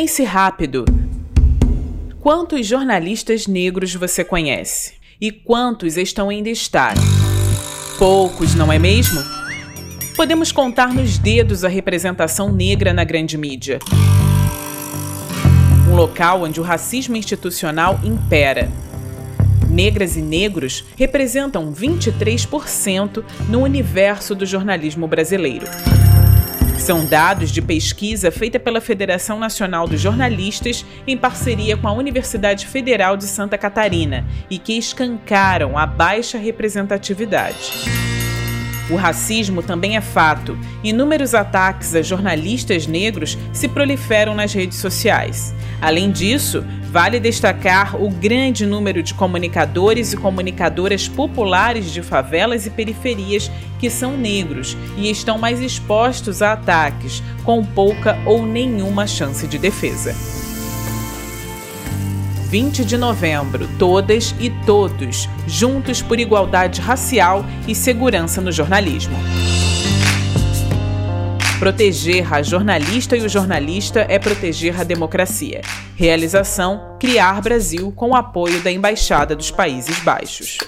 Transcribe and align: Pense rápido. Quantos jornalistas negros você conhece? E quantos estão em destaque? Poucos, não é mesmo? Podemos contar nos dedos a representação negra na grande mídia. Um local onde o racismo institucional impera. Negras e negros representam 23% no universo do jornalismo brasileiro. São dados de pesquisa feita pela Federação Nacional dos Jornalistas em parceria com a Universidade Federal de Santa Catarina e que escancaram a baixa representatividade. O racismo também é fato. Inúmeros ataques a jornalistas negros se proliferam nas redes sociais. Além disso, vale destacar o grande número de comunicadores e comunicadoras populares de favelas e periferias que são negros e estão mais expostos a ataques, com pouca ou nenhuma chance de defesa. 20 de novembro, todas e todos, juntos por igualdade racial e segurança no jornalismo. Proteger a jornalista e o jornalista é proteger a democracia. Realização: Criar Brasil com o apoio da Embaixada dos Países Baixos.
Pense 0.00 0.22
rápido. 0.22 0.84
Quantos 2.20 2.64
jornalistas 2.64 3.48
negros 3.48 3.92
você 3.96 4.22
conhece? 4.22 4.92
E 5.20 5.32
quantos 5.32 5.96
estão 5.96 6.30
em 6.30 6.40
destaque? 6.40 7.00
Poucos, 7.98 8.54
não 8.54 8.72
é 8.72 8.78
mesmo? 8.78 9.20
Podemos 10.14 10.52
contar 10.52 10.94
nos 10.94 11.18
dedos 11.18 11.64
a 11.64 11.68
representação 11.68 12.52
negra 12.52 12.92
na 12.92 13.02
grande 13.02 13.36
mídia. 13.36 13.80
Um 15.90 15.96
local 15.96 16.44
onde 16.44 16.60
o 16.60 16.62
racismo 16.62 17.16
institucional 17.16 17.98
impera. 18.04 18.70
Negras 19.68 20.16
e 20.16 20.22
negros 20.22 20.84
representam 20.96 21.72
23% 21.74 23.24
no 23.48 23.62
universo 23.64 24.32
do 24.36 24.46
jornalismo 24.46 25.08
brasileiro. 25.08 25.66
São 26.88 27.04
dados 27.04 27.50
de 27.50 27.60
pesquisa 27.60 28.30
feita 28.30 28.58
pela 28.58 28.80
Federação 28.80 29.38
Nacional 29.38 29.86
dos 29.86 30.00
Jornalistas 30.00 30.86
em 31.06 31.18
parceria 31.18 31.76
com 31.76 31.86
a 31.86 31.92
Universidade 31.92 32.66
Federal 32.66 33.14
de 33.14 33.24
Santa 33.24 33.58
Catarina 33.58 34.26
e 34.48 34.58
que 34.58 34.72
escancaram 34.72 35.76
a 35.76 35.84
baixa 35.84 36.38
representatividade. 36.38 37.72
O 38.88 38.96
racismo 38.96 39.62
também 39.62 39.98
é 39.98 40.00
fato. 40.00 40.58
Inúmeros 40.82 41.34
ataques 41.34 41.94
a 41.94 42.00
jornalistas 42.00 42.86
negros 42.86 43.36
se 43.52 43.68
proliferam 43.68 44.34
nas 44.34 44.54
redes 44.54 44.78
sociais. 44.78 45.54
Além 45.82 46.10
disso, 46.10 46.64
vale 46.90 47.20
destacar 47.20 48.00
o 48.02 48.08
grande 48.10 48.64
número 48.66 49.02
de 49.02 49.14
comunicadores 49.14 50.12
e 50.12 50.16
comunicadoras 50.16 51.06
populares 51.06 51.92
de 51.92 52.02
favelas 52.02 52.66
e 52.66 52.70
periferias 52.70 53.50
que 53.78 53.90
são 53.90 54.16
negros 54.16 54.76
e 54.96 55.10
estão 55.10 55.38
mais 55.38 55.60
expostos 55.60 56.42
a 56.42 56.52
ataques, 56.52 57.22
com 57.44 57.64
pouca 57.64 58.18
ou 58.24 58.44
nenhuma 58.44 59.06
chance 59.06 59.46
de 59.46 59.58
defesa. 59.58 60.14
20 62.48 62.82
de 62.82 62.96
novembro, 62.96 63.68
todas 63.78 64.34
e 64.40 64.48
todos, 64.64 65.28
juntos 65.46 66.00
por 66.00 66.18
igualdade 66.18 66.80
racial 66.80 67.44
e 67.66 67.74
segurança 67.74 68.40
no 68.40 68.50
jornalismo. 68.50 69.18
Proteger 71.58 72.32
a 72.32 72.40
jornalista 72.40 73.16
e 73.16 73.22
o 73.22 73.28
jornalista 73.28 74.06
é 74.08 74.16
proteger 74.16 74.80
a 74.80 74.84
democracia. 74.84 75.60
Realização: 75.96 76.96
Criar 77.00 77.40
Brasil 77.42 77.90
com 77.90 78.10
o 78.10 78.14
apoio 78.14 78.60
da 78.62 78.70
Embaixada 78.70 79.34
dos 79.34 79.50
Países 79.50 79.98
Baixos. 79.98 80.58